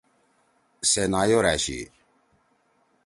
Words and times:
سے 0.89 1.03
نایور 1.11 1.45
أشی۔ 1.53 1.79